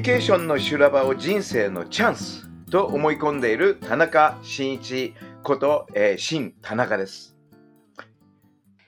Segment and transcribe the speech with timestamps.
[0.00, 7.36] ニケーションの修羅場を人生のチャンスと思い込んでいる田中真一こと、えー、新田中です。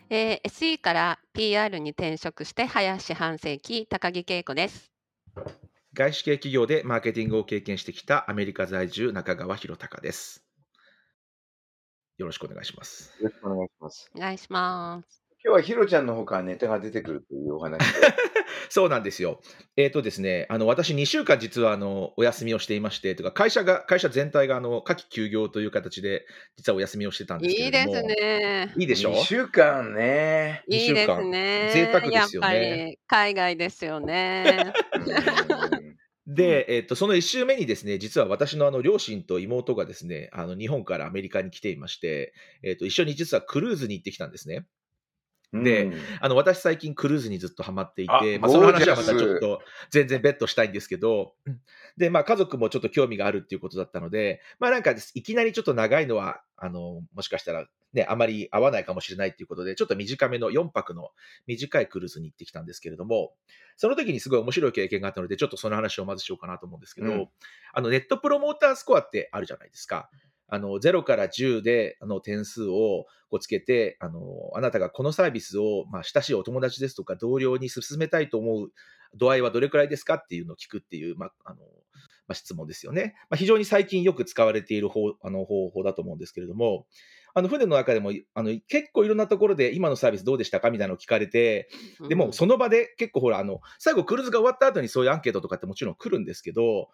[0.09, 4.91] えー SE から PR に転職して早四半世紀高木恵子です。
[5.93, 10.43] 外資系企業でマーケティングを経験してきたアメリカ在住中川博隆です。
[12.17, 13.13] よろしくお願いします。
[13.21, 14.11] よろしくお願いします。
[14.17, 15.22] お願いします。
[15.45, 17.85] 今日はひろちゃんの方からネタが出てくるというお話で。
[18.69, 19.41] そうなんですよ。
[19.77, 26.25] えっ、とですね、あの私2週間実はあのお休みをしていまして、というか会社が会社全体があの夏季休業という形で
[26.57, 27.93] 実はお休みをしてたんですけいいれども。
[27.95, 28.07] です。
[28.07, 28.75] ね。
[28.79, 30.63] いいでしょ？2週間ね。
[30.69, 31.71] 二いいです週間ね。
[31.73, 34.73] 贅沢ですよねやっぱり海外ですよね。
[34.95, 35.93] うん
[36.25, 44.65] で、えっとその1週目にですね、実は私のあの両親と妹がですね、あの日本からアメリカに来ていまして、えっと一緒に実はクルーズに行ってきたんですね。
[45.53, 45.95] でうん。
[46.21, 51.35] あの私最近クルーズにずっとハマっていあて、まあ、その話はまたちょっと全然別途したいんですけど、
[51.97, 61.11] で、まあ家族もちょっと興味があるっていうことだったので、まあなんかいきなりちょっと長いのは、あの、もしかしたらね、あまり合わないかもしれないっていうことで、ちょっと短めの4泊の
[61.47, 63.35] 短いクルーズに行ってきたんですけれども、
[63.77, 67.29] その時にすごい面白い経験があったので、ちょっとその話をまずしようかなと思うんですけど、うん。
[67.75, 70.09] あのネットプロモータースコアってあるじゃないですか。
[70.55, 74.21] あの0から10であの点数をこうつけてあの、
[74.55, 78.69] あなたがこのサービスを、まあ、親しいお友達ですとか同僚に勧めたいと思う
[79.17, 81.61] 度合いはどれくらいですかっていうのを聞くっていう、まああの
[82.29, 83.15] まあ、質問ですよね。
[83.31, 86.87] まあ、非常に最近よく使われている方あの方法だと思うんですけれども、
[87.33, 91.71] あの船の中でもあの結構いろんなところで今のサービスどうでしたかみたいなのを聞かれて、
[92.11, 96.91] でも、その場で結構ほら、あの、最後クルーズが終わった後にそういうアンケートとかってもちろん来るんですけど、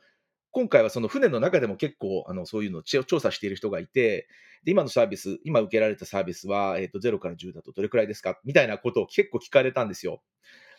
[0.51, 4.29] 今回はその船の中でも結構、あの、そういうのを調査している人がいて、
[4.65, 8.39] で、今のサービス、今受けられたサービスは、えっ、と、0から10だとどれくらいですか？
[8.45, 10.23] みたいなことを結構聞かれたんですよ。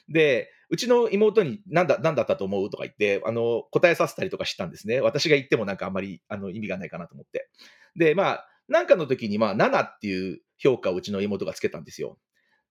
[0.09, 2.69] で、うちの妹に何だ、何だったと思う？
[2.69, 5.01] とか言って、あの、答えさせたりとかしたんですね。
[5.01, 7.49] 私が言ってもなんかあんまり、あの、意味がないかなと思って。
[7.95, 12.17] で、まあ、なんかの時に、まあ、7っていう評価をうちの妹がつけたんですよ。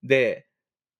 [0.03, 0.48] で、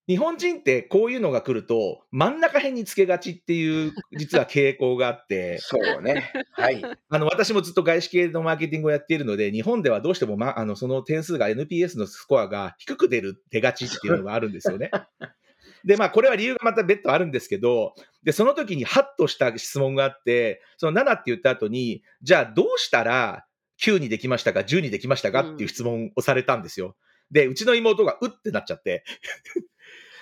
[0.09, 6.33] 日本人ってこういうのが来ると、真ん中辺につけがちっていう、実は傾向があって、 そうね。
[6.53, 6.81] はい。
[7.09, 14.89] あの、私もずっと外資系のマーケティングをやっているので、日本ではどうしても、ま、あの、その点数が NPS のスコアが低く出る、出がちっていうのがあるんですよね。
[15.85, 17.93] で、まあ、これは理由がまた別途あるんですけど、
[18.23, 23.45] で、その時にハッとした質問があって、その7って言った後に、じゃあどうしたら
[23.79, 26.95] 9にできましたか、10にできましたかっていう質問をされたんですよ。
[27.31, 29.03] で、うちの妹がうってなっちゃって。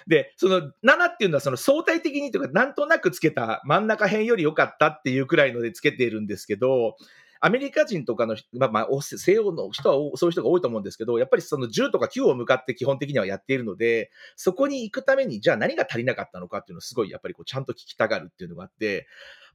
[0.08, 6.96] で、その7っていうのはその相対的にというか、なんとなくつけた真ん中辺より良かったっていうくらいのでつけているんですけど、
[7.40, 19.08] アメリカ人とかの、まあ、まあ、西洋の人はそういう人が多いと思うんですけど、やっぱりその10とか9を向かって基本的にはやっているので、そこに行くために、じゃあ何が足りなかったのかっていうのをすごいやっぱりこうちゃんと聞きたがるっていうのがあって、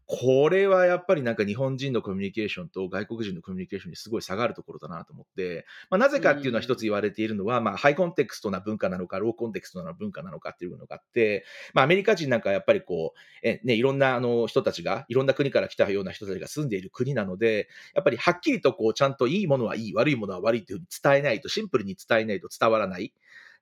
[0.06, 23.12] これはやっぱりなんか日本人のコミュニケーションと外国人のコミュニケーションにすごい差があるところだなと思って、まあ、なぜかっていうのは一つ言われているのは、まあ、ハイコンテクストな文化なのか、ローコンテクストな文化なのかっていうのがあって、まあ、アメリカ人なんかやっぱりこう、えね、いろんなあの人たちが、いろんな国から来たような人たちが住んでいる国なので、やっぱりはっきりとこう、ちゃんといいものはいい、悪いものは悪いっていうふうに伝えないと、シンプルに伝えないと伝わらない。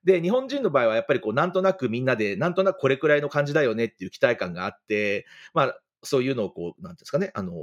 [0.03, 7.53] で、日本人の場合はやっぱりこう、なんとなくみんなで、なんとなくこれくらいの感じだよねっていう期待感があって、まあ、そういうのをこう、なんですかね、あの、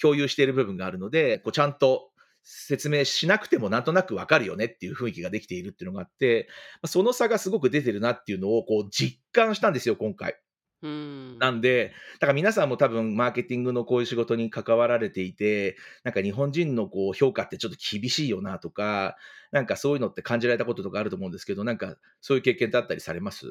[0.00, 2.10] 共有している部分があるので、こう、ちゃんと
[2.42, 6.48] 説明しなくてもなんとなくわかるよねっていう雰囲気ができているっていうのがあって、
[6.82, 10.36] まあその差がすごく出てるなっていうのをこう実感したんですよ、今回。
[10.80, 11.38] うん。
[11.38, 19.16] なんで、だから皆さんも多分マーケティングのこういう仕事に関わられていて、なんか日本人のこう評価ってちょっと厳しいよなとか、
[19.50, 23.44] なんかそういうのって感じられたこととかあると思うんですけど、なんかそういう経験だったりされます？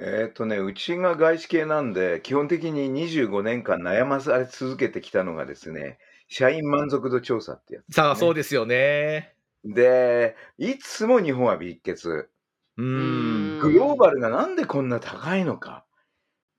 [0.00, 5.98] えっ、とね、うちが外資系なんで、基本的に25年間悩まされ続けてきたのがですね、
[6.28, 9.34] 社員満足度調査ってやつ、さあ、そうですよね。
[9.64, 12.30] で、いつも日本はビッケツ。
[12.76, 13.58] ううんん。
[13.58, 15.84] グローバルがなんでこんな高いのか。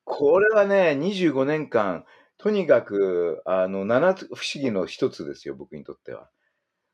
[0.03, 2.03] これはね、25年間、
[2.37, 6.29] とにかく、あの、七つ不思議の一つですよ、僕にとっては。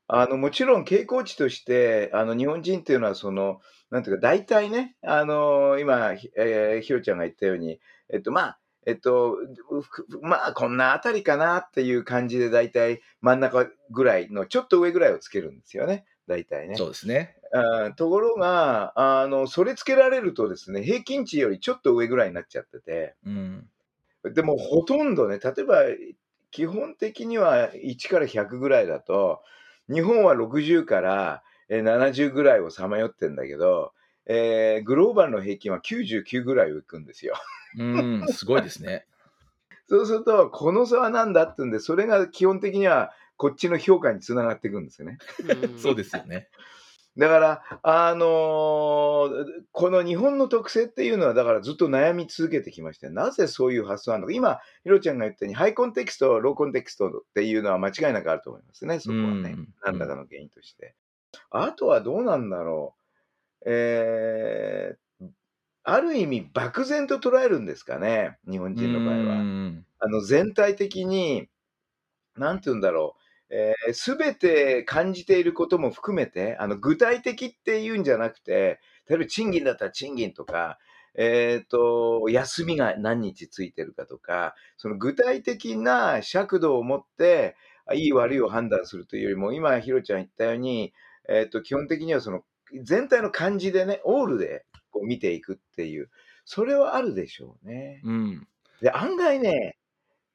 [0.06, 3.60] あの、もちろん傾向値として、あの、日本人っていうのは、その、
[3.90, 7.80] なんていうか、大体ね、あのー今、ひえーひろちゃんが言ったように、
[8.12, 9.36] えっと、まあ、えっと、
[9.82, 16.04] ふまあ、こんなあたりかなっていう感じで、大体真ん中ぐらいの、ちょっと上ぐらいをつけるんですよね。
[16.28, 16.76] 大体ね。
[16.76, 17.36] そうですね。
[17.52, 23.68] あーところが、あの、それつけられるとですね、平均値よりちょっと上ぐらいになっちゃってて、うん。
[24.24, 25.82] でもほとんどね、例えば、
[26.50, 29.42] 基本的には1から100ぐらいだと、
[29.88, 33.92] 日本は60からえー70ぐらいをさまよってんだけど、
[34.26, 37.34] えーグローバルの平均は99ぐらいをいくんですよ。
[37.78, 39.06] うん、すごいですね。
[39.88, 45.18] そうすると、この差は何だって言うんで、それが基本的にはこっちの評価につながっていくんですよね。
[45.48, 46.48] うんそうですよね。
[47.16, 54.32] だから、あのーこの日本の特性っていうのは、だからずっと悩み続けてきまして、なぜそういう発想なのか。
[54.32, 59.68] 今、ひろちゃんが言ったように、ハイコンテクスト、ローコンテクストっていうのは間違いなくあると思いますね、そこはねうん。
[59.82, 60.94] 何らかの原因として。
[61.50, 62.94] あとはどうなんだろ
[63.62, 63.64] う。
[63.66, 64.96] えー
[65.88, 69.36] ある意味、漠然と捉えるんですかね、日本人の場合は。
[69.36, 71.48] うんあの全体的に、
[72.36, 73.16] なんて言うんだろ
[73.88, 80.78] う、す、べ、て感じていることも含めて、あの具体的っていうんじゃなくて、例えば賃金だったら賃金とか、
[81.14, 87.56] えっ、と、休みが何日ついてるかとか、その具体的な尺度を持って、
[87.86, 90.92] あいい悪いを判断するというよりも、今、ひろちゃん言ったように、
[91.28, 92.42] えっ、と、基本的にはその
[92.82, 96.10] 全体の感じでね、オールでこう見ていくっていう、
[96.44, 98.00] それはあるでしょうね。
[98.04, 98.48] うん。
[98.80, 99.76] で、案外ね、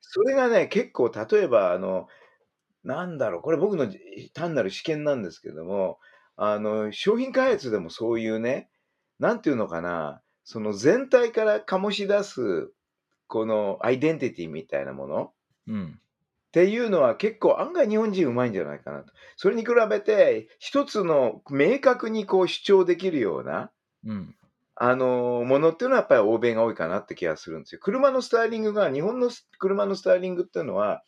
[0.02, 2.08] それがね、結構、例えば、あの、
[2.84, 3.88] なんだろう、これ僕の
[4.34, 6.00] 単なる試験なんですけども、
[6.36, 8.70] あの、商品開発でもそういうね、
[9.20, 12.72] なんていうのかな、その全体から醸し出す、
[13.28, 15.34] このアイデンティティみたいなもの
[15.68, 16.00] うん。
[16.52, 19.14] っていうのは結構案外日本人うまいんじゃないかなと。
[19.38, 23.72] それに比べて、一つの明確にこう主張できるような、
[24.06, 24.36] うん。
[24.76, 27.80] あのものっていうのはやっぱり欧米が多いかなって気がするんですよ。
[27.82, 31.04] 車のスタイリングが、日本の車のスタイリングっていうのは、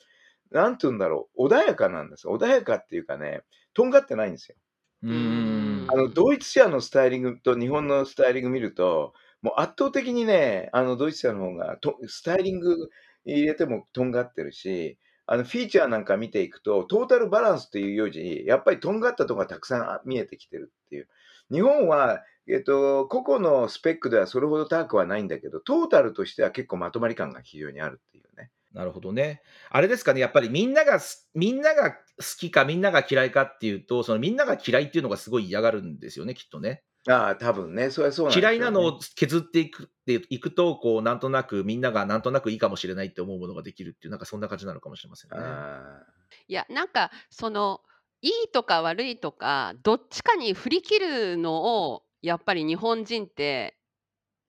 [0.51, 2.27] なんて言うんだろう、穏やかなんです。
[2.27, 3.41] 穏やかっていうかね、
[3.73, 4.55] とんがってないんですよ。
[5.03, 5.87] うん。
[5.89, 12.89] あの、ドイツ車のスタイリングと日本のスタイリング見ると、もう圧倒的にね、あの、ドイツ車の方がと、スタイリング
[13.25, 21.07] 入れてもとんがってるし、あの、フィーチャーなんか見ていくと、トータルバランスっていうより、やっぱりとんがったとこがたくさん見えてきてるっていう。
[21.51, 28.51] 日本は、えっと、個々のスペックではそれほど高くはないんだけど、トータルとしては結構まとまり感が非常にあるっていうね。
[28.73, 29.41] なるほどね。
[29.69, 30.99] あれですかね、やっぱりみんなが、
[31.35, 31.97] みんなが好
[32.39, 36.83] きか、みんなが嫌いかっていうと、そのみんなが嫌いっていうのがすごい嫌がるんですよね、きっとね。
[37.09, 38.47] ああ、多分ね、それはそうなんですよね。
[38.47, 45.59] 嫌いなのを削っていくっていくと、こう、なんとなくみんながなんとなくいいかもしれないって思うものができるっていう、なんかそんな感じなのかもしれませんね。
[45.59, 46.05] あ
[46.47, 47.81] いやなんかその
[48.21, 53.77] いいとか悪いとかどっちかに振り切るのをやっぱり日本人って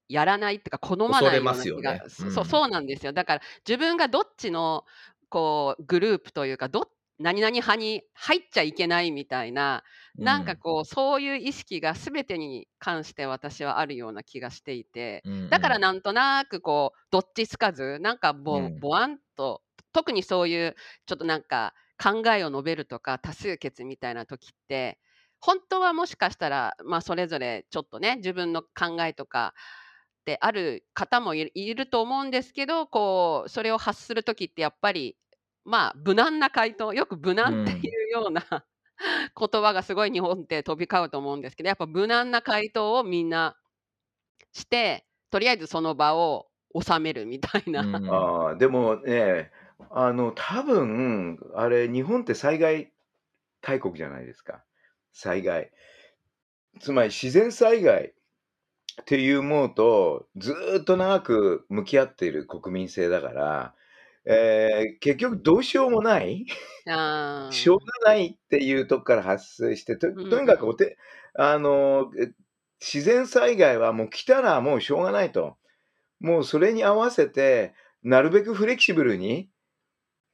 [0.09, 2.01] やらないっていうか好まないようなますよね。
[2.01, 2.45] 気が、そうん。
[2.45, 3.12] そうなんですよ。
[3.12, 4.85] だから自分がどっちの
[5.31, 9.85] こうグループというかど何々派に入っちゃいけないみたいな、
[10.19, 18.79] なんかこうそういう意識が全てに関して私はあるような気がしていて、うん、うんだからなんとなくこうどっちつかずなんかぼ,、うん。
[18.79, 19.63] ぼわんと
[19.93, 20.77] 特にそういう
[21.07, 24.99] ちょっとなんか考えを述べるとか多数決みたいな時って
[25.41, 29.55] 本当はもしかしたら、まあ、それぞれちょっとね自分の考えとか
[30.23, 35.17] ってある方もいるいると思うんですけどこうそれを発する時ってやっぱり
[35.65, 38.65] まあ無難な回答よく無難っていうような、
[39.39, 43.56] 言葉がすごい日本って飛び交うと思うんですけどやっぱ無難な回答をみんな
[44.53, 46.46] してとりあえずその場を
[46.81, 47.81] 収めるみたいな。
[47.81, 49.51] うんーあー、でもね、
[49.91, 52.93] あの、多分、あれ、日本って災害
[53.60, 54.65] 大国じゃないですか。
[55.13, 55.70] 災害。
[56.81, 58.13] つまり自然災害
[59.03, 63.74] っていうものとずーっと長く向き合っている国民性だから、
[64.27, 66.47] えー結局どうしようもない
[67.51, 70.99] しょうがないっていうとこから発生して、とうんとにかくおて、
[71.35, 72.33] あの、え
[72.81, 75.57] 自然災害はもう来たらもうしょうがないと。
[76.21, 79.49] もうそれに合わせて、なるべくフレキシブルに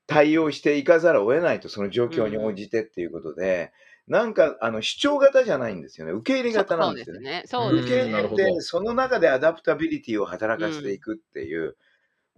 [0.06, 3.72] 対応していかざるを得ないと、その状況に応じてっていうことで、
[4.08, 6.12] なんかあの主張型じゃないんですよね。
[6.12, 7.30] 受け入れ型なんですよね。
[7.30, 7.42] ね。
[7.76, 7.80] ね。
[7.82, 11.76] 受け入れて、その中でアダプタビリティを働かせていくっていう。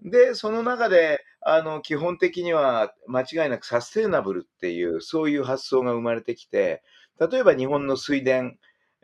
[0.04, 6.82] で、その中で、あの、基本的には間違いなくサステイナブルっていう、そういう発想が生まれてきて、
[7.18, 8.52] 例えば日本の水田、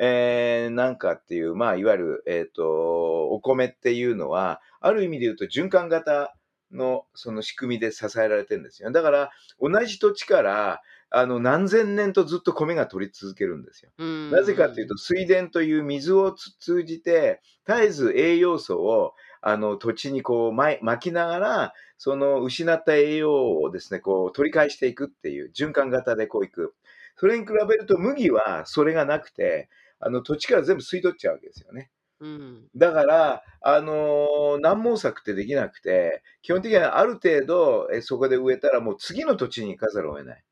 [0.00, 6.35] えーなんかっていう、まあ、いわゆる、えっ、と、お米っていうのは、ある意味で言うと循環型
[6.73, 8.90] のその仕組みで支えられてるんですよ。
[8.93, 13.90] だから、同じ土地から、あの、何千年とずっと米が取り続けるんですよ。
[13.99, 26.75] うんなぜかというと、水田という水をつ通じて、絶えず栄養素を、あの、土地にこう、まい巻きながら、その失った栄養をですね、こう、取り返していくっていう、循環型でこういく。
[27.16, 29.68] それに比べると、麦はそれがなくて、
[30.00, 31.90] あの、土地から全部吸い取っちゃうわけですよね。
[32.21, 40.45] うんだから、あのー難毛作ってできなくて、基本的にはある程度、えそこで植えたらもう次の土地に行かざるを得ない。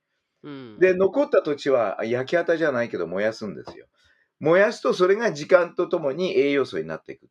[0.44, 3.86] うんで、残った土地は焼き畑じゃないけど燃やすんですよ。
[4.38, 7.28] 燃やすとそれが時間とともに栄養素になっていくっ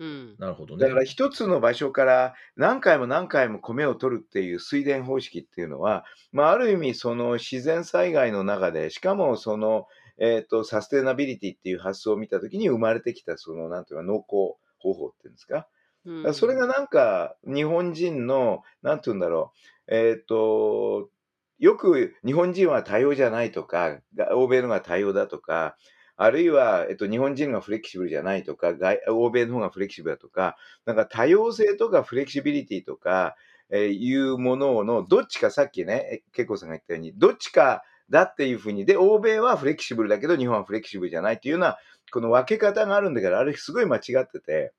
[0.00, 0.82] うんなるほどね。
[0.84, 9.86] だから一つの場所から何回も何回も米を取るっていう水田方式っていうのは、まあ、ある意味その自然災害の中で、しかもその、
[10.18, 15.66] えっ、と、サステナビリティっていう発想を見たときに生まれてきたその、なんていうか、農耕方法っていうんですか。
[16.04, 19.52] うんそれがなんか日本人の、なんていうんだろ
[19.88, 21.10] う、えっ、と、
[21.58, 25.76] よく日本人は多様じゃないとか、が欧米のが多様だとか、
[26.20, 33.36] あるいは、えっと、日本人がフレキシブルじゃないとか、外欧米の方がフレキシブルだとか、なんか多様性とかフレキシビリティとか、
[33.70, 41.76] えーいうものの、どっちかさっきね、けいこさんが言ったように、どっちかだっていうふうに、で、欧米はフレキシブルだけど、日本はフレキシブルじゃないっていうような、
[42.10, 44.72] この分け方があるんだけど、あれすごい間違ってて、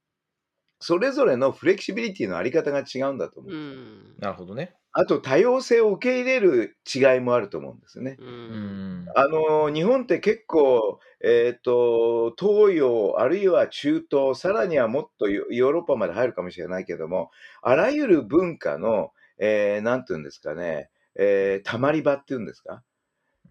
[0.80, 3.54] それぞれのフレキシビリティのあり方が違うんだと思う。
[3.54, 4.76] うんなるほどね。
[4.92, 8.16] あと、多様性を受け入れる違いもあると思うんですね。
[8.18, 9.06] ううんん。
[9.16, 17.30] あの、日本って結構、えっ、と、東洋、あるいは中東、さらにはもっとヨヨーロッパまで入るかもしれないけども、
[17.62, 22.82] あらゆる文化の、えーなんていうんですかね、えー、たまり場っていうんですか？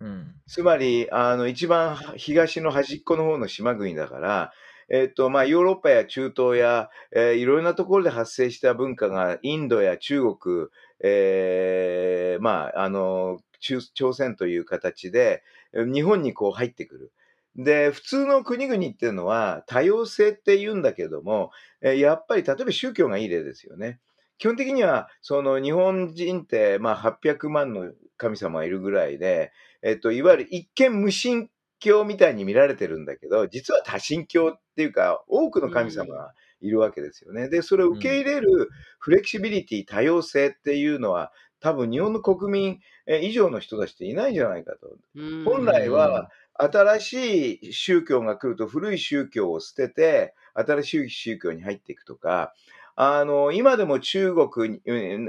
[0.00, 0.34] うん。
[0.48, 4.52] つまり、あの、一番東の端っこの方の島国だから、
[4.90, 10.66] えっ、と、まあ、ヨーロッパや中東や、えーいろんなところで発生した文化が、インドや中国、
[11.00, 15.42] えーまあ、あの、中朝鮮という形で、
[15.74, 17.12] 日本にこう入ってくる。
[17.56, 21.50] で、普通の国々っていうのは多様性って言うんだけども、
[21.82, 23.98] やっぱり例えば宗教がいい例ですよね。
[24.38, 29.52] 基本的には、その日本人って、まあ、800万の神様がいるぐらいで、
[29.82, 37.48] えっと、いわゆる一見無神教みたいに見られてるんだけど、実は多神教っていうか、多くの神様がいるわけですよね。
[37.48, 38.68] で、それを受け入れる
[38.98, 44.96] フレキシビリティ、多様性っていうのは、多分日本の国民え以上の人たちっていないんじゃないかと。
[45.16, 52.52] うん本来は、新しい宗教が来ると古い宗教を捨てて、新しい宗教に入っていくとか、
[52.96, 54.80] あの、今でも中国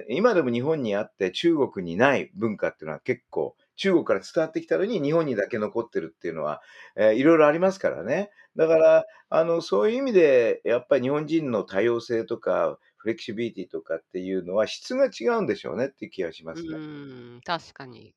[0.09, 6.61] 今でも日本にあって中国にない文化っていうのは結構、中国から伝わってきたのに日本にだけ残ってるっていうのは、
[6.95, 8.29] えーいろいろありますからね。
[8.55, 16.69] だから、あの、そういう意味で、やっぱり日本人の多様性とか、フレキシビリティとかっていうのは質が違うんでしょうねっていう気がしますね。
[16.71, 18.13] うん確かに。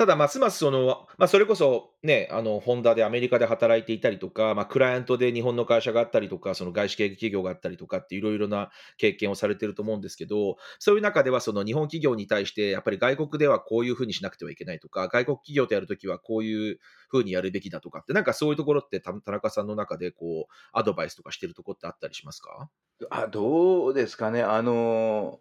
[0.00, 16.78] ただ、ますますその、まあ、それこそね、あの、ホンダでアメリカで働いていたりとか、まあ、クライアントで日本の会社があったりとか、その外資系企業があったりとかっていろいろな経験をされてると思うんですけど、そういう中ではその日本企業に対して、やっぱり外国ではこういうふうにしなくてはいけないとか、外国企業とやるときはこういう
[17.10, 22.70] ふうにやるべきだとかって、なんかそういうところって田中さんの中でこう、アドバイスとかしてるとこってあったりしますか？
[23.10, 24.42] あ、どうですかね。
[24.42, 25.38] あの、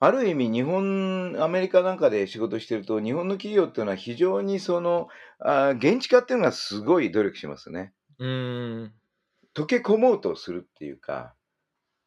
[0.00, 5.08] ある意味、日本、アメリカなんかで仕事してると、日本の企業っていうのは非常にその、
[5.40, 7.92] あ現地化っていうのがすごい努力しますね。
[8.18, 8.94] うーん。
[9.54, 11.34] 溶け込もうとするっていうか、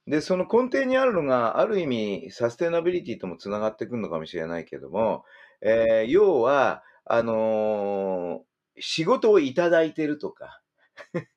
[0.08, 5.26] で、その根底にあるのが、ある意味、サステナビリティともつながってくるのかもしれないけども、
[5.62, 10.62] えー要は、あのー仕事をいただいてるとか、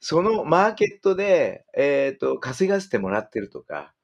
[0.00, 3.94] そのマーケットで、えっ、と、稼がせてもらってるとか、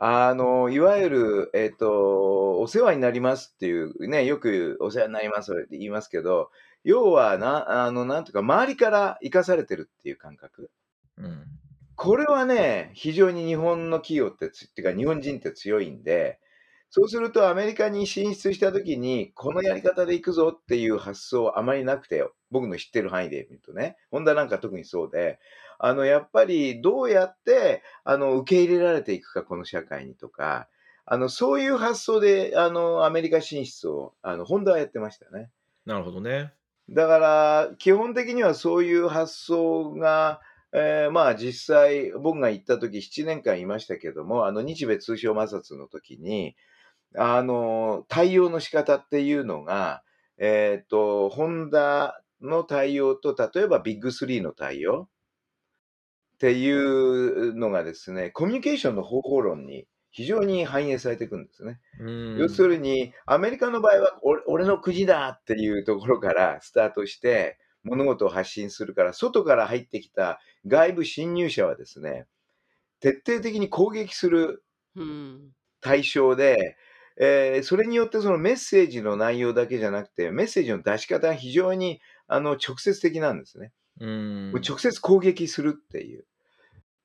[0.00, 6.50] あの、いわゆる、えっ、と、お世話になりますっていう、ね、よくお世話になりますって言いますけど、
[6.84, 10.70] 要はな、あの、なんていうか、周りから生かされてるっていう感覚。
[11.16, 11.44] うん。
[11.96, 16.38] これはね、非常に日本の企業ってつ、っていうか日本人って強いんで、
[16.90, 25.40] そうするとアメリカに進出したときに、このやり方で行くぞっていう発想あまりなくて、僕の知ってる範囲で見るとね、ホンダなんか特にそうで、
[25.78, 30.68] あの、やっぱりどうやって、あの、受け入れられていくか、この社会にとか、
[31.06, 35.50] あの、そういう発想で、あの、アメリカ進出を、あの、ホンダはやってましたね。
[35.86, 36.52] なるほどね。
[36.90, 40.40] だから、基本的にはそういう発想が、
[40.72, 46.56] えーまあ実際、僕が行った時7年間いましたけども、あの日米通商摩擦の時に、
[47.16, 50.02] あの、対応の仕方っていうのが、
[50.36, 55.08] えっ、と、ホンダの対応と、例えばビッグスリーの対応
[56.38, 61.80] っていうのがですね、コミュニケーションの方法論に非常に反映されていくんですね。
[61.98, 72.26] うん要するに、アメリカの場合は俺、俺の国だっていうところからスタートして、物事を発信するから、外から入ってきた外部侵入者はですね、
[73.00, 74.62] 徹底的に攻撃する
[74.94, 75.52] うん。
[75.80, 76.76] 対象で、
[77.20, 83.72] えーそれによってそのメッセージの内容だけじゃなくて、メッセージの出し方が非常にあの直接的なんですね。
[84.00, 86.24] うん直接攻撃するっていう。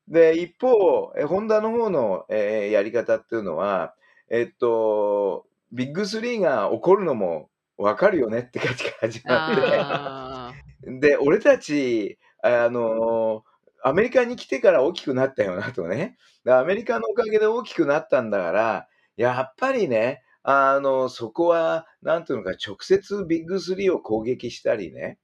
[0.07, 3.95] で、一方、えホンダの方の、えーやり方っていうのは、
[4.29, 13.43] えっと、ビッグスリーが起こるのも分かるよねって感じから始まって、あで、俺たち、あの、
[13.83, 16.17] アメリカに来てから大きくなったよなとね。
[16.45, 25.17] でアメリカのおかげで大きくなったんだから、やっぱりね、あの、そこは、なんていうのか、直接ビッグスリーを攻撃したりね、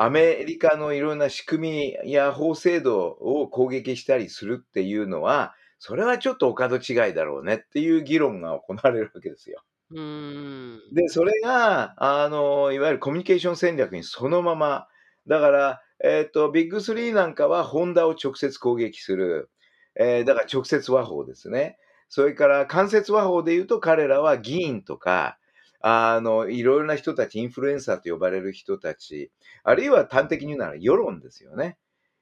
[0.00, 9.60] アメリカのいろんな仕組みや法制度を攻撃したりするっていうのは、それはちょっとお門違いだろうねっていう議論が行われるわけですよ。
[9.92, 10.94] ーうん。
[10.94, 14.86] で、それが、あの、いわゆるコミュニケーション戦略にそのまま、
[15.26, 19.50] だから、えっ、と、ビッグスリーなんかはホンダを直接攻撃する。
[19.96, 21.76] えーだから直接和法ですね。
[22.08, 25.38] それから間接和法で言うと彼らは議員とか、
[25.80, 29.30] あの、いろいろな人たち、インフルエンサーと呼ばれる人たち、
[29.62, 31.78] あるいは端的に言うなら世論ですよね。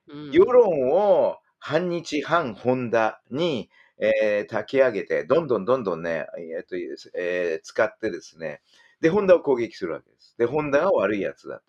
[0.08, 6.76] うん世論を反日、反ホンダに、えー炊き上げて、どんどんどんどんね、えーと
[7.18, 8.60] えー使ってですね、
[9.00, 10.36] で、ホンダを攻撃するわけです。
[10.38, 11.64] で、ホンダが悪いやつだと。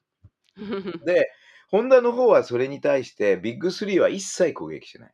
[1.06, 1.32] で、
[1.70, 5.13] ホンダの方はそれに対して、ビッグスリーは一切攻撃しない。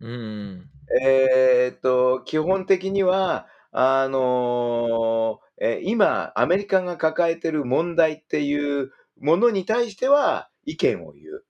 [0.00, 11.44] うんえーっと、基本的には、あのーえー今、アメリカが抱えてる問題っていうものに対しては意見を言う。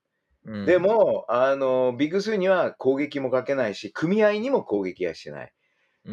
[0.47, 5.52] うんでも、あの、ビッグスには攻撃もかけないし、組合にも攻撃はしない。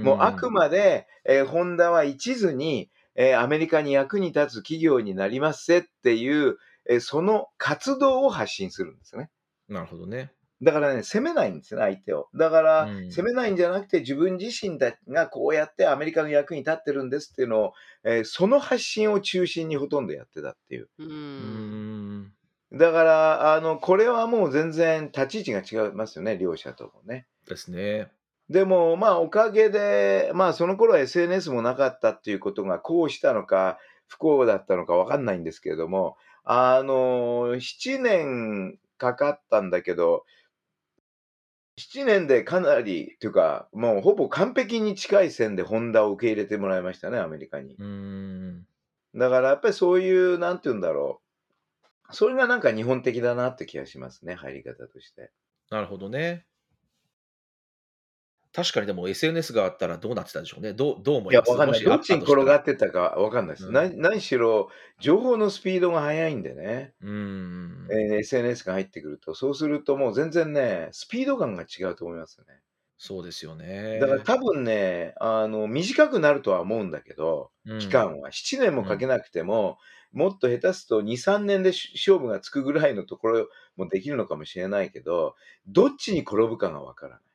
[0.03, 6.57] もうあくまで、えーホンダは一途に、えーアメリカに役に立つ企業になりますせっていう、
[6.89, 9.29] えーその活動を発信するんですね。
[9.69, 10.33] なるほどね。
[10.61, 12.29] だからね、責めないんですね、相手を。
[12.35, 20.89] だから、うん責めないんじゃなくて、自分自身だがこうやってアメリカの役に立ってるんですっていうのを、えーその発信を中心にほとんどやってたっていう。
[20.99, 21.05] う。
[22.71, 27.27] だから、あの、これはもう全然立ち位置が違いますよね、両者ともね。
[27.47, 28.11] ですね。
[28.49, 40.25] でも、まあ、おかげで、まあ、その頃は SNS もなかったっていうことが、こうしたのか、不幸だったのかわかんないんですけれども、あの、7年かかったんだけど、
[41.81, 47.75] 7年でかなり、というか、もうほぼ完璧に近い線でホンダを受け入れてもらいましたね、アメリカに。
[47.77, 48.67] うん
[49.15, 51.21] だからやっぱりそういう、なんて言うんだろ
[52.09, 52.13] う。
[52.13, 55.31] それがなんか日本的だなって気がしますね、入り方として。
[55.69, 56.45] なるほどね。
[58.53, 60.73] 確かにでも SNS があったらどうなってたんでしょうね。
[60.73, 61.83] どうどう思いや、いますわかんない。
[61.83, 63.67] どっちに転がってったかわかんないです。
[63.67, 72.59] うん何何しろ、情報のスピードが速いんでね、うんえー SNS が入ってくると、そうするともう全然ね、スピード感が違うと思いますよね。
[72.97, 73.97] そうですよね。
[73.99, 78.29] だから多分ね、あの、短くなるとは思うんだけど、うん期間は。
[78.29, 79.79] 7年もかけなくても、
[80.11, 85.35] もっと下手すと2、3年でし勝負がつくぐらいのところもできるのかもしれないけど、
[85.67, 87.30] どっちに転ぶかがわからない。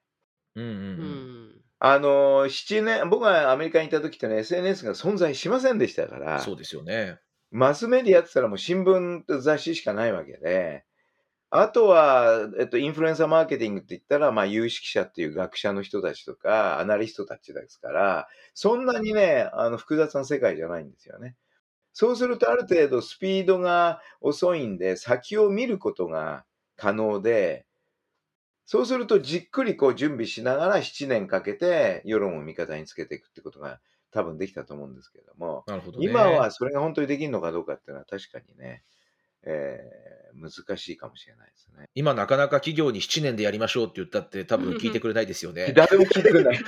[0.57, 1.63] うんうんううんん。
[1.79, 7.21] あの、7年、僕がアメリカにいた時ってね、SNS が存在しませんでしたから、そうですよね。
[7.51, 10.85] マスメディアって言ったらもう新聞と雑誌しかないわけで、
[11.51, 21.37] あとは、えっと、インフルエンサーマーケティングって言ったら、まあ、有識者っていう学者の人たちとか、アナリストたちですから、そんなにね、あの、複雑な世界じゃないんですよね。
[21.93, 27.66] そうすると、ある程度スピードが遅いんで、先を見ることが可能で、
[28.67, 36.07] そうすると、じっくりこう準備しながら7年かけて世論を味方につけていくってことが多分できたと思うんですけれども、なるほどね。
[36.07, 38.83] 今はそれが本当にできるのかどうかっていうのは確かにね、
[39.45, 41.89] えー難しいかもしれないですね。
[41.95, 45.73] 今なかなか企業に7年でやりましょうって言ったって多分聞いてくれないですよね。
[45.75, 46.59] 誰も聞いてくれない。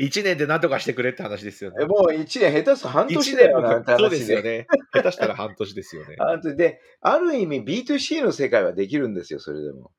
[0.00, 1.76] 1年で何とかしてくれって話ですよね。
[1.82, 4.42] えもう1年下手すと半1年だよなそうですよ。
[4.42, 4.66] ね。
[4.92, 6.16] 下手したら半年ですよね。
[6.18, 9.92] あとで、ある意味 B2C の世界はできるんですよ、それでも。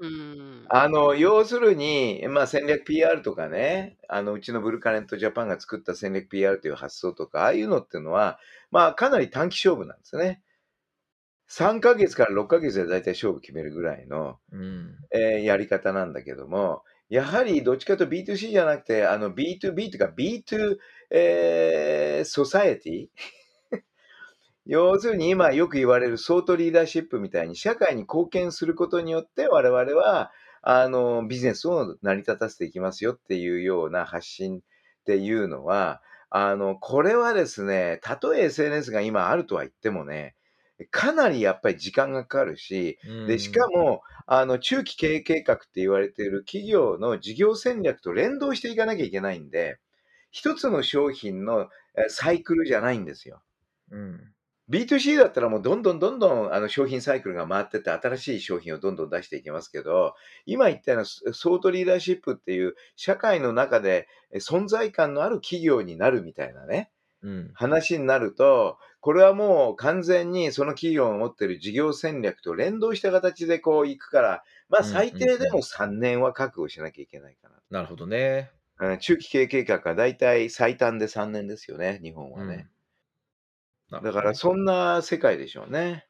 [0.00, 0.66] うん。
[0.68, 8.38] あの、要するに、まあ戦略 PR とかね、あの、うちのブルーカレントジャパンが作った戦略 PR という発想とか、ああいうのっていうのは、
[8.70, 10.42] まあかなり短期勝負なんですね。
[11.48, 14.96] 3ヶ月から6ヶ月で大体勝負決めるぐらいの、うん。
[15.12, 20.76] えーやり方なんだけども、やはりどっちかというと B2C じゃなくて、あの B2B というか B2、
[21.10, 23.08] えー、ソサエティ
[24.68, 30.30] 要するに今よく言われるソートリーダーシップみたいに社会に貢献することによって我々は
[30.62, 34.60] あの、ビジネスを成り立たせていきますよっていうような発信っ
[35.06, 40.34] ていうのは、あの、これはですね、たとえ SNS が今あるとは言ってもね、
[40.90, 49.78] かなりやっぱり時間がかかるし、で、しかも、あの、中期経営計画って言われている企業の事業戦略と連動していかなきゃいけないんで、
[50.30, 53.42] 一つの商品のえサイクルじゃないんですよ。
[53.90, 54.32] うん。
[54.68, 60.14] B2C だったらもうどんどんどんどんあの商品サイクルが回ってって新しい商品をどんどん出していきますけど、
[60.46, 66.90] 今言ったようなソソートリーダーシップっていう社会の中でえ存在感のある企業になるみたいなね、
[67.22, 67.50] うん。
[67.54, 78.50] 話になると、これはもう完全にその企業が持ってる事業戦略と連動した形でこういくから、まあうん最低でも3年は覚悟しなきゃいけないかなるほどね。
[79.00, 82.54] 中期経営計画がだいたい最短で3年ですよね、日本はね。
[82.54, 82.77] うん。
[83.90, 86.06] だからそんな世界でしょうね。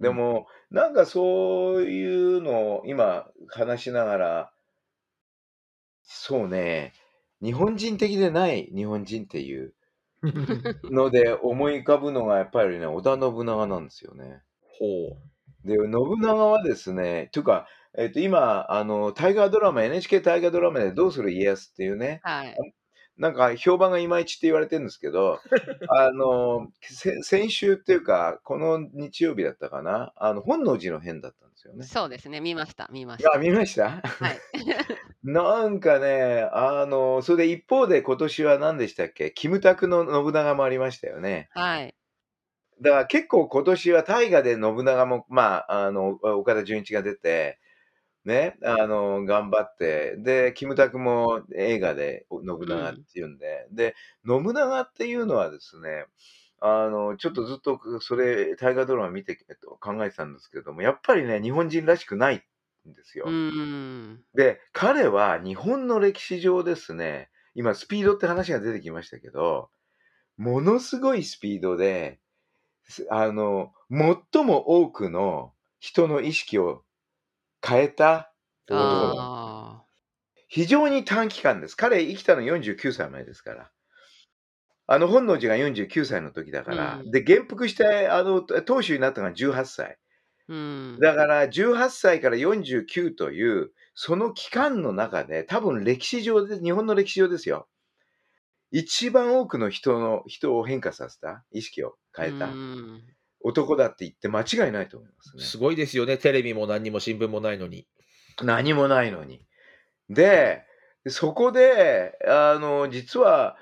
[0.00, 4.52] でも、なんかそういうのを今話しながら、
[6.02, 6.92] そうね、
[7.42, 9.74] 日本人的でない日本人っていう
[10.90, 14.42] ので思い浮かぶのがやっぱりね、織田信長なんですよね。
[14.78, 15.16] ほ
[15.64, 22.56] で、信長はですね、というか、えっと、今、あの、大河ドラマ、NHK 大河ドラマでどうする家康っていうね、はい。
[23.16, 25.40] なんか評判がいまいちって言われてるんですけど、
[25.88, 31.84] あの、せ先週っていうか、この日曜日だったかな、あの、本能寺の変だったんですよね。
[31.86, 32.40] そうですね。
[32.40, 32.88] 見ました。
[32.92, 33.32] 見ました。
[33.34, 34.00] あ、見ました？
[34.02, 34.38] はい。
[35.22, 39.32] なんかね、あの、それで一方で今年は何でしたっけ？
[39.32, 41.48] キムタクの信長もありましたよね。
[41.52, 41.94] はい。
[42.80, 47.58] だから結構今年は大河で信長も、まあ、あの、岡田准一が出て、
[48.24, 53.94] ね、あの、頑張って、で、キムタクも映画で信長っていうんで、で、
[54.26, 56.06] 信長っていうのはですね、
[56.60, 62.42] あの、ちょっとずっとそれ、大河ドラマ見て、えっと、考えてたんですけれども、やっぱりね、日本人らしくない
[62.88, 63.26] んですよ。
[63.26, 64.24] うーん。
[64.34, 69.70] で、彼は日本の歴史上ですね、今スピードって話が出てきましたけど、
[70.36, 72.20] ものすごいスピードで、
[72.84, 76.84] すあの、最も多くの人の意識を
[77.66, 78.32] 変えた
[80.48, 81.76] 非常に短期間です。
[81.76, 83.70] 彼生きたの49歳前ですから。
[84.86, 89.86] あの、本能寺が49歳の時だから、うんで、元服して、あの、当主になったのが18歳。
[89.92, 90.04] あ。
[90.48, 90.98] うん。
[91.00, 97.68] だから18歳から49というその期間の中で多分歴史上で日本の歴史上ですよ
[98.70, 103.02] 一番多くの人の人を変化させた意識を変えたうん
[103.44, 105.38] 男だって言って間違いないと思いますう。
[105.38, 106.16] ねすごいですよね。
[106.18, 107.86] テレビも何にも新聞もないのに。
[108.42, 109.46] 何もないのに
[110.08, 110.64] で
[111.06, 113.56] そこであの実は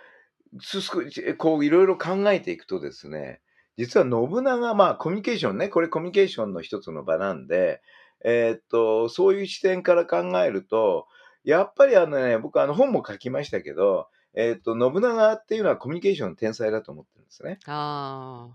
[0.61, 0.91] すす
[1.37, 3.41] こういろいろ考えていくとですね
[3.77, 7.81] 実は信長まあコミュニケーションねこれコミュニケーションの一つの場なんで
[8.25, 11.07] えーっとそういう視点から考えると
[11.45, 17.59] やっぱりあのね僕あの本も書きましたけどえーっと信長っていうのはコミュニケーションの天才だと思ってるんですね。
[17.67, 18.51] あ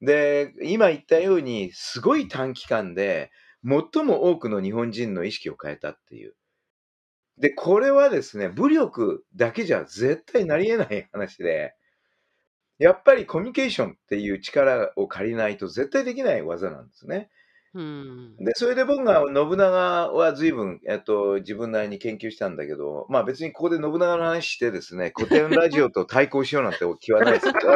[0.00, 3.30] で、今言ったように、すごい短期間で、
[3.64, 6.34] 最も多くの日本人の意識を変えたっていう。
[7.38, 11.74] で、これはですね、武力だけじゃ絶対なり得ない話で、
[12.78, 17.28] やっぱりコミュニケーションっていう力を借りないと絶対できない技なんですね。
[17.74, 17.78] あ。
[17.78, 18.36] うん。
[18.38, 27.68] で、それで僕が信長は随分、えっと、自分なりに研究したんだけど、まあ別にここで信長の話してですね、古典ラジオと対抗しようなんて気はないですけど、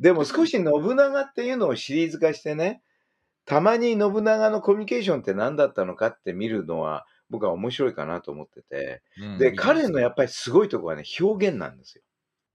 [0.00, 2.82] でも少し信長っていうのをシリーズ化してね、
[3.44, 9.02] たまに信長のコミュニケーションって何だったのかって見るのは僕は面白いかなと思ってて、
[9.38, 12.02] で、彼のやっぱりすごいところはね、表現なんですよ。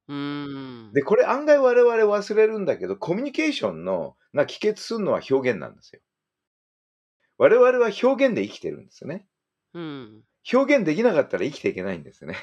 [0.07, 0.91] うん。
[0.93, 6.01] で、これ案外我々忘れるんだけど、コミュニケーションのが帰結するのは表現なんですよ。
[7.37, 9.27] 我々は表現で生きてるんですよね。
[9.73, 10.23] うん。
[10.51, 12.35] 表現できなかったら生きていけないんですね。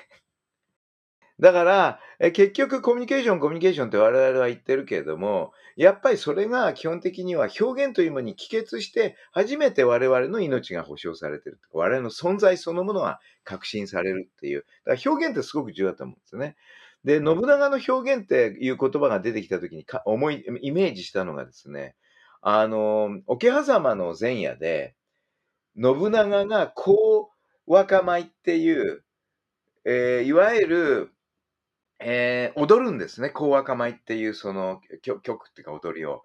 [1.43, 11.59] だから、え結局コミュニケーション、コミュニケーションって我々は言ってるけれども、やっぱりそれが基本的には表現というものに帰結して、初めて我々の命が保障されてる。
[11.73, 14.65] 我々の存在そのものが確信されるっていう。
[14.85, 16.57] だから表現ってすごく重要だと思うんですよね。
[17.03, 21.97] で、信長の表現っていう言葉が出てきたときにか思い、イメージしたのがですね、
[22.41, 24.95] あの、桶狭間の前夜で、
[25.77, 27.33] 信長がこ
[27.67, 29.03] う若舞っていう、
[29.85, 31.12] えーいわゆる、
[32.05, 33.31] えー踊るんですね。
[33.31, 36.25] こう若舞っていうその曲曲っていうか踊りを。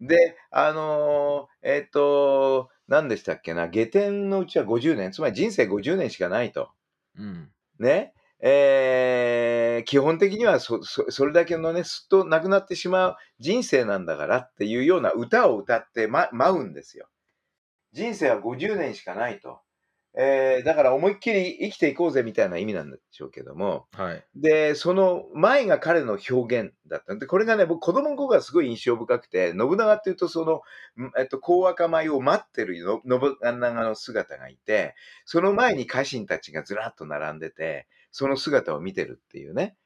[0.00, 6.70] で、あのーえっ、と、何でしたっけな、下天のうちは50年、つまり人生50年しかないと。
[7.18, 7.50] うん。
[7.78, 8.14] ね。
[8.40, 17.08] えー基本的にはそそそれだけのね、すっとなくなってしまう人生なんだからっていうような歌を歌って、ま、舞うんですよ。
[17.92, 19.60] 人生は50年しかないと。
[20.14, 24.24] えーだから思いっきり生きていこうぜみたいな意味なんでしょうけども、はい。
[24.34, 27.16] で、その前が彼の表現だった。
[27.16, 30.62] で、これがね、僕子供の頃がすごい印象深くて、信長っていうと、その、
[31.02, 34.94] んえっと、高赤米を待ってるの信長の姿がいて、
[35.24, 39.76] その前に家臣たちがずらっと並んでて、その姿を見てるっていうね。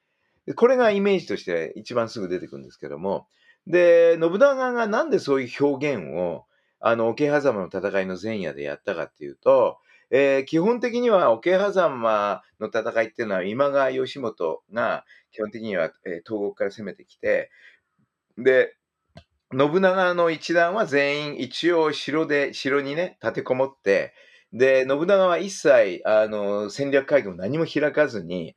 [0.47, 3.29] でこれがイメージとして一番すぐ出てくるんですけども、
[3.67, 6.47] で、信長がなんでそういう表現を、
[6.79, 9.79] あの、桶狭間の戦いの前夜でやったかっていうと、
[10.11, 17.51] えー基本的には桶狭間の戦いっていうのは今川義元が基本的には、えー東国から攻めてきて、
[18.39, 18.77] で、
[19.57, 24.15] 信長の一団は全員一応城で、城にね、立てこもって、
[24.53, 28.57] で、信長は一切、あの、戦略会議も何も開かずに、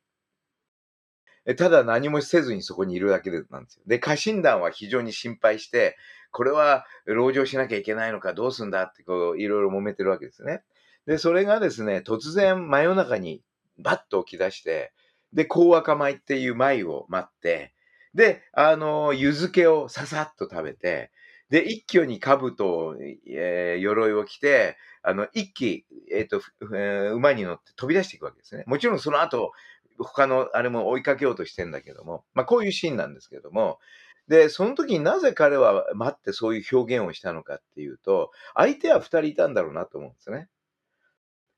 [1.58, 3.84] ただ何もせずにそこにいるだけなんですよ。
[3.88, 5.98] で、家臣団は非常に心配して、
[6.32, 10.64] これは籠城しなきゃいけないのかどうすんだってこういろいろ揉めてるわけですね。
[11.10, 13.42] で、それがですね、突然真夜中に
[13.80, 14.94] バッと起き出して、
[15.34, 17.74] で、高赤米っていう米を待って、
[18.14, 21.10] で、あの、湯漬けをささっと食べて、
[21.50, 22.96] で、一挙に兜を、
[23.28, 28.64] えー鎧を着て、あの、一気、えっ、と、えー馬に乗って飛び出していくわけですね。
[28.68, 29.54] もちろんその後、
[29.98, 33.80] 他のあれも追いかけようとしてんだけども、まあこういうシーンなんですけども、
[34.28, 40.50] で、その時になぜ彼は待ってそういう表現をしたのかっていうと、相手は二人いたんだろうなと思うんですね。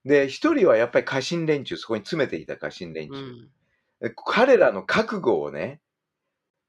[0.05, 4.13] で、一人はやっぱり家臣連中、そこに詰めていた家臣連中。
[4.25, 5.81] 彼らの覚悟をね、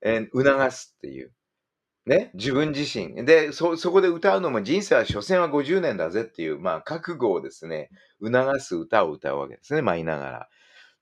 [0.02, 1.32] えー促すっていう。
[2.04, 3.24] ね、自分自身。
[3.24, 7.90] で、そ、そこで歌うのも人生は所詮は50年だぜっていう、まあ、覚悟をですね、
[8.20, 10.48] 促す歌を歌うわけですね、舞いながら。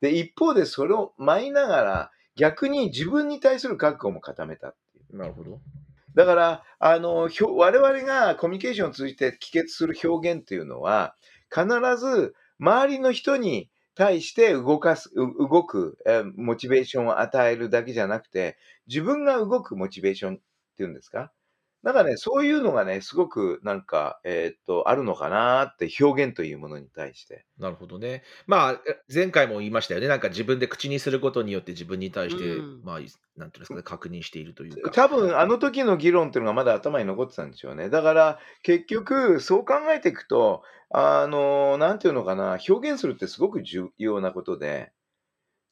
[0.02, 5.16] で、一方でそれを舞いながら、逆に自分に対する覚悟も固めたっていう。
[5.16, 5.60] なるほど。
[6.14, 11.14] だから、あの、ひょ我々がコミュニケーションを通じて帰結する表現っていうのは、
[11.54, 11.66] 必
[11.98, 20.38] ず周りの人に対して動かす、動く、えモチベーションを与えるだけじゃなくて、自分が動くモチベーションっ
[20.76, 21.32] ていうんですか？
[21.82, 27.46] なんかね、そういうのがね、すごくなんか、えーっと、あるのかなって表現というものに対して。
[27.58, 28.22] なるほどね。
[28.46, 30.08] まあ、え前回も言いましたよね。
[30.08, 33.00] なんか自分で口にすることによって自分に対して、うんまあ、
[33.36, 34.90] なんていうんですかね、確認しているというか。
[34.90, 37.88] 多分あの時の議論っていうのがまだ頭に残ってたんでしょうね。
[37.88, 44.92] だから結局そう考えていくと、あの、なんていうのかな、表現するってすごく重要なことで、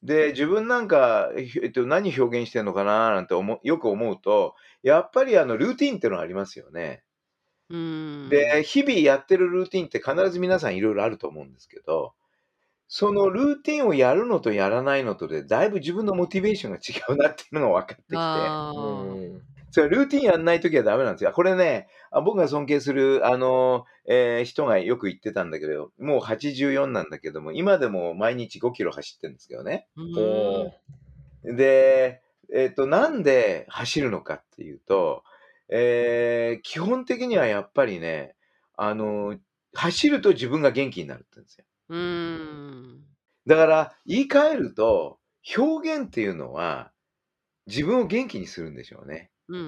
[0.03, 7.03] で、自分なんか、えっと、何表現してるのかななんて思うよく思うと、やっぱりあのルーティンっていうのがありますよね。
[7.71, 12.15] うんで、日々やってるルーティンって必ず皆さんいろいろあると思うんですけど、
[12.87, 19.58] そのルーティンをやるのとやらないのとで、だいぶ自分のモチベーションが違うなっていうのが分かってきて。
[19.71, 21.33] それルーティンやんないときはダメなんですよ。
[21.33, 29.89] これね、あ僕が尊敬する、あの、えー人がよく言ってたんだけど、もう84なんだけども、今でも毎日5キロ走ってるんですけどね。
[31.45, 35.23] で、えっ、と、なんで走るのかっていうと、
[35.69, 38.35] えー基本的にはやっぱりね、
[38.77, 39.37] あの、
[39.75, 41.65] 走ると自分が元気になるって言うんですよ。
[41.91, 43.05] うん
[43.47, 45.19] だから、言い換えると、
[45.57, 46.93] 表現っていうのは、
[47.67, 49.31] 自分を元気にするんでしょうね。
[49.49, 49.67] うんうんう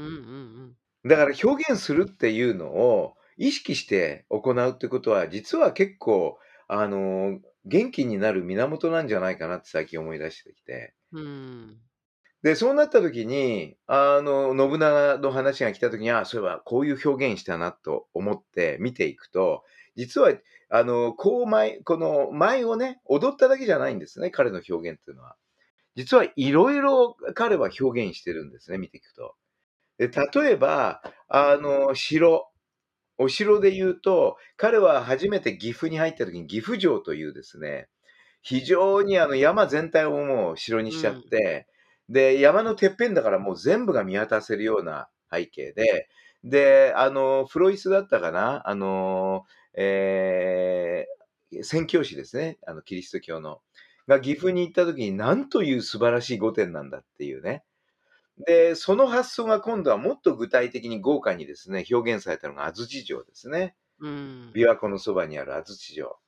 [0.67, 6.39] んだから表現するっていうのを意識して行うってことは、実は結構、
[6.69, 10.95] あの、元気になる源なんじゃないかなって最近思い出してきて。
[11.13, 11.77] うんうん
[12.43, 19.63] で、そうなった時に、あの、信長の話が来た時に、あ、そういえばこういう表現したなと思って見ていくと、
[19.95, 20.33] 実は、
[20.71, 25.37] あの、こう舞、この舞をね、踊っただけじゃないんですね、彼の表現っていうのは。
[25.97, 29.35] 実はいろいろ彼は表現してるんですね、見ていくと。
[30.01, 32.47] で例えば、あの、城。
[33.19, 37.89] お城で言うと、彼は初めて岐阜に入った時に岐阜城というですね、
[38.41, 41.67] 非常にあの山全体をもう城にしちゃって、
[42.09, 46.09] で、山のてっぺんだからもう全部が見渡せるような背景で、
[46.45, 51.21] で、あの、フロイスだったかなあの、えー
[51.65, 52.59] 宣教師ですね。
[52.65, 53.61] あの、キリスト教の。
[54.07, 57.65] が岐阜に行った時に何という素晴らしい御殿なんだっていうね。
[58.47, 63.77] で、その発想が今度はもっと具体的に豪華にですね、表現されたのが安土城ですね。
[64.01, 66.19] うん琵琶湖のそばにある安土城。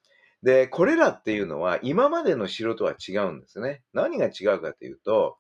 [0.43, 3.83] で、これらっていうのは今までの城とは違うんですね。
[3.93, 5.39] 何が違うかというと、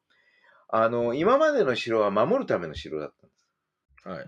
[0.69, 3.49] あの、今までの城は守るための城だったんです。
[4.05, 4.27] はい。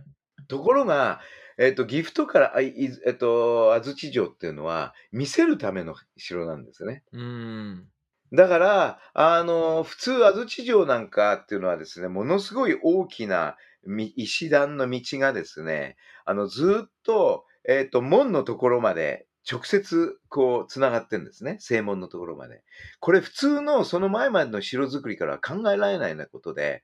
[0.48, 1.20] ところが、
[1.56, 7.04] えっと、岐阜とから、あいいえっと、安土城っていうのは見せるための城なんですね。
[7.12, 7.88] うん。
[8.34, 21.58] だから、あの、普通、安土城なんかっていうのはですね、ものすごい大きなみ石段の道がですね、あの、ずっと、えっ、と、門のところまで直接こう繋がってるんですね。
[21.60, 22.62] 正門のところまで。
[22.98, 26.82] これ普通のその前までの城作りからは考えられないようなことで、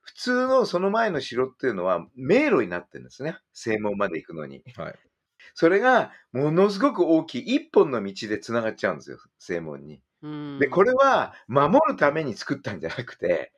[0.00, 3.36] 普通のその前の城っていうのは迷路になってるんですね。
[3.52, 4.62] 正門まで行くのに。
[4.76, 4.94] はい。
[5.54, 9.18] それがものすごく大きい一本の道で繋がっちゃうんですよ。
[9.38, 10.02] 正門に。
[10.22, 10.58] うん。
[10.58, 13.52] で、これは守るために作ったんじゃなくて、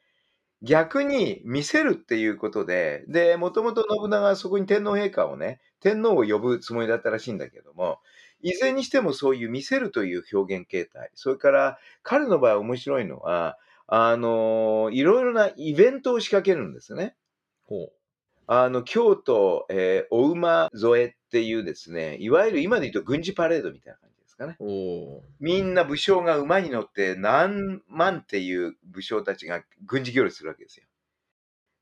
[0.63, 8.01] 逆に見せるっていうことで、で、もともと信長はそこに天皇陛下をね、天皇を呼ぶつもりだったらしいんだけども、
[8.43, 17.17] いずれにしてもそういう見せるという表現形態、それから彼の場合面白いのは、あの、いろいろなイベントを仕掛けるんですね。
[17.65, 17.93] ほ
[18.47, 25.23] あの、京都、えーお馬添えっていうですね、いわゆる今で言うと軍事パレードみたいな感じですかね。
[25.41, 30.87] みんな武将が馬に乗って何万っていう武将たちが軍事行列するわけですよ。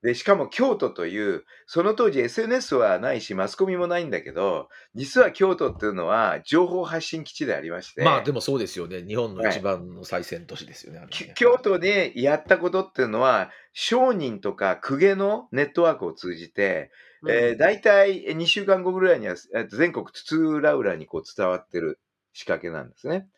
[0.03, 9.05] で、しかも京都という、その当時 SNS はないし、マスコミもないんだけど、実は京都っていうのは情報発信基地でありまして、まあでもそうですよね。
[9.07, 10.99] 日本の一番の最先都市ですよね。
[10.99, 16.91] あれきね京都でやったことっていうのは、商人とか公家のネットワークを通じて、
[17.29, 19.37] えー、大体2週間後ぐらいには、
[19.71, 22.01] 全国津々浦々にこう伝わってる
[22.33, 23.29] 仕掛けなんですね。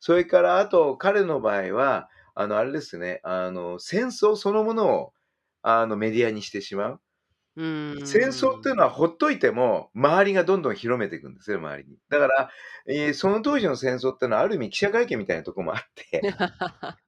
[0.00, 5.12] それから、あと、彼の場合は、あの、あれですね、あの、戦争そのものを、
[5.62, 7.00] あの、メディアにしてしまう。
[7.56, 11.96] うん戦争っていうのはほっといても、周りがどんどん広めていくんですよ、周りに。
[12.08, 12.50] だから、
[12.88, 16.20] えーその当時の戦争っていうのは、ある意味記者会見みたいなところもあって、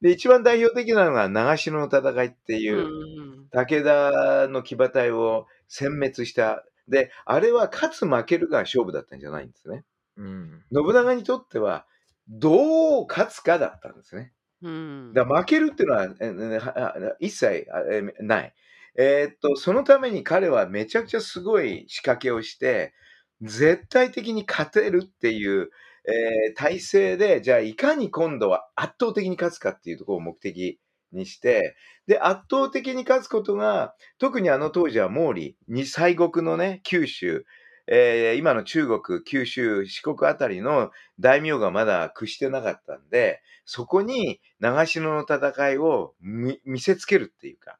[0.00, 6.64] で、一番代表的なのが長篠の戦いっていう、うん武田の騎馬隊を殲滅した。
[6.88, 9.84] で、あれは勝つ負けるが勝負だったんじゃないんですね。
[10.20, 10.64] うん。
[10.72, 11.86] 信長にとっては、
[12.28, 14.32] どう勝つかだったんですね。
[14.62, 18.54] うんだから負けるっていうのはええは一切あえない。
[18.96, 22.92] えーっと、そのために彼はめちゃくちゃすごい仕掛けをして、
[23.40, 25.70] 絶対的に勝てるっていう、
[26.06, 30.78] えー体制で、じゃあいかに今度は圧倒的に勝つかっていうところを目的
[31.12, 31.74] にして、
[32.06, 37.46] で、圧倒的に勝つことが、特にあの当時は毛利、に西国のね、九州、
[37.92, 47.78] えー今の中国、九州、四国あたりの大名がまだ屈してなかったんで、そこに長篠の戦いを見見せつけるっていうか、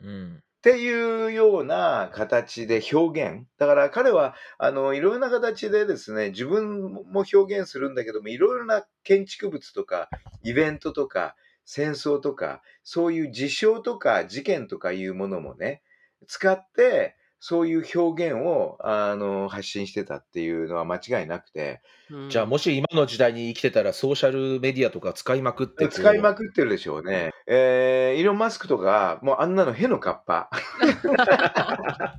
[0.00, 0.36] うん。
[0.38, 3.46] っていうような形で表現。
[3.56, 10.08] だから彼は、あの、いろいろな形でですね、自分も表現するんだけども、いろいろな建築物とか、
[10.42, 15.82] イベントとか、戦争とか、そういう事象とか事件とかいうものもね、
[16.26, 17.14] 使って、
[17.46, 27.32] そういう表現を、あの、発信してたっていうのは間違いなくて、うんじゃあもし今の時代に生きてたらソーシャルメディアとか使いまくってこう使いまくってるでしょうね。
[27.46, 30.48] えー、イーロン・マスクとか、もうあんなのへのカッパ。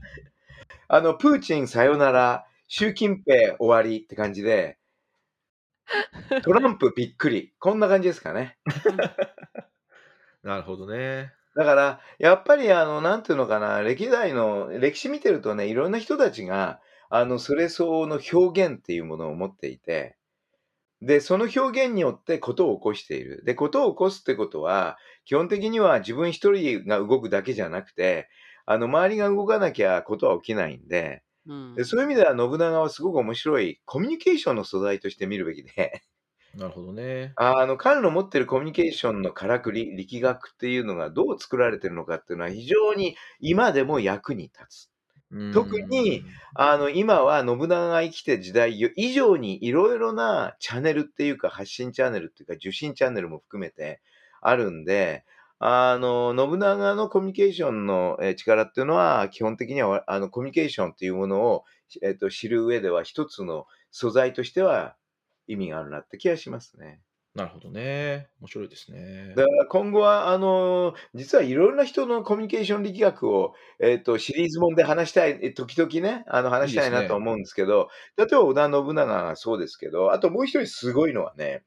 [0.89, 4.77] あの、プーチンさよなら、習近平終わりって感じで、
[6.43, 7.51] トランプびっくり。
[7.57, 8.59] こんな感じですかね。
[10.43, 11.33] なるほどね。
[11.55, 20.17] だから、やっぱりあの、なんていうのかな、歴代の、歴史見てるとね、いろんな人たちが、あの、それ相応の表現っていうものを持っていて、
[21.01, 23.43] で、その表現によってことを起こしている。
[23.45, 28.29] で、ことを起こすってことは、基本的には自分一人が動くだけじゃなくて、
[28.65, 36.03] あの、周りが動かなきゃことは起きないんで、うんでそういう意味では信長はすごく面白いコミュニケーションの素材として見るべきで、
[36.55, 37.33] なるほどね。
[37.35, 44.89] あの、彼の持ってるコミュニケーションのからくり、力学っていうのがどう作られてるのかっていうのは非常に今でも役に立つ。
[45.31, 54.01] うん特に、あの、今は信長が生きてる時代以上にいろいろなチャンネルっていうか発信チャンネルっていうか受信チャンネルも含めて
[54.41, 55.25] あるんで、
[55.59, 61.63] あの、信長のコミュニケーションのえー力っていうのは基本的にはあのコミュニケーションっていうものを、
[62.01, 64.95] えっと、知る上では一つの素材としては
[65.47, 67.01] 意味があるなって気がしますね。
[67.35, 68.29] なるほどね。
[68.39, 69.33] 面白いですね。
[69.35, 81.63] だから今後は、あの実はいろいろな人のコミュニケーション力学を、えっ、と、シリーズもんで話したい、え時々ね、あの、話したいいいですねなと思うんですけど、例えば織田信長がそうですけど、あともう一人すごいのはね、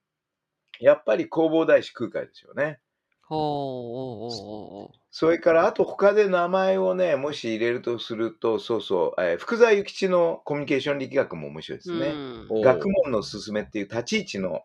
[0.81, 2.81] やっぱり弘法大師空海ですよね。
[3.29, 12.21] ほうおうおうおうおうそれから、あと他で名前をね、もし入れるとすると、そうそう、えー福沢諭吉のコミュニケーション力学も面白いですね。
[12.21, 14.63] うんおう学問の勧めっていう立ち位置の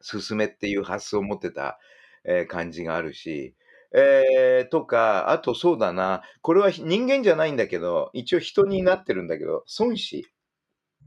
[0.00, 1.78] 勧めっていう発想を持ってた、
[2.24, 3.56] えー感じがあるし、
[3.94, 10.24] えーとか、あとそうだな、これは人間じゃないんだけど、一応人になってるんだけど、孫子、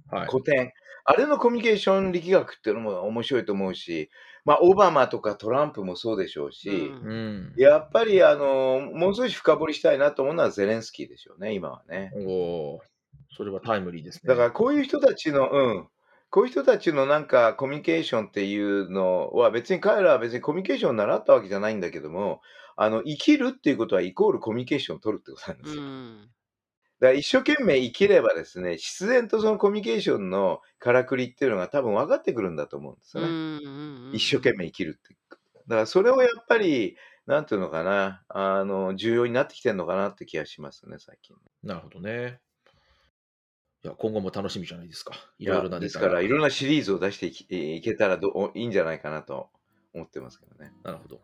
[0.09, 0.29] はい。
[0.29, 0.73] 古典、
[1.05, 4.09] あれのコミュニケーション力学っていうのも面白いと思うし、
[4.47, 7.53] まあ、オバマとかトランプもそうでしょうし、うんうん。
[7.57, 12.13] やっぱりあの、もう少し深掘りしたいなと思うのはゼレンスキーでしょうね、今はね。
[12.15, 12.79] おー
[13.35, 14.29] それはタイムリーですね。
[14.29, 15.87] だからこういう人たちの、うん。
[16.29, 22.39] こういう人たちのなんかコミュニケーションっていうのは別に彼らは別にコミュニケーションを習ったわけじゃないんだけども、
[22.77, 25.83] あの、生きるっていうことはイコールコミュニケーションを取るってことなんでうすよ。
[25.83, 26.29] ん。
[26.99, 33.29] だから一生懸命生きればですね、必然とそのコミュニケーションのからくりっていうのが多分分かってくるんだと思うんですよね。
[33.29, 35.15] うんうんうん一生懸命生きるって。
[35.67, 36.95] だからそれをやっぱり、
[37.25, 41.35] なんていうのかな、あの、重要になってきてるのかなって気がしますね、最近。
[41.61, 42.39] なるほどね。
[43.83, 45.13] いや、今後も楽しみじゃないですか。
[45.37, 49.49] いいろいろなネタがですから、いろんなシリーズを出していきいけたらどいいんじゃないかなと
[49.93, 50.71] 思ってますけどね。
[50.83, 51.21] なるほど。